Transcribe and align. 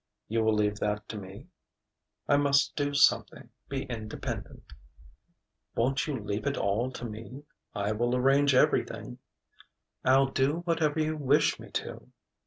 "You 0.29 0.43
will 0.43 0.55
leave 0.55 0.77
that 0.79 1.07
to 1.09 1.17
me?" 1.19 1.45
"I 2.27 2.35
must 2.35 2.75
do 2.75 2.91
something 2.95 3.51
be 3.69 3.83
independent" 3.83 4.63
"Won't 5.75 6.07
you 6.07 6.17
leave 6.17 6.47
it 6.47 6.57
all 6.57 6.89
to 6.93 7.05
me? 7.05 7.43
I 7.75 7.91
will 7.91 8.15
arrange 8.15 8.55
everything" 8.55 9.19
"I'll 10.03 10.31
do 10.31 10.61
whatever 10.65 10.99
you 10.99 11.17
wish 11.17 11.59
me 11.59 11.69
to." 11.73 12.07